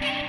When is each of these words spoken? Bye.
Bye. 0.00 0.27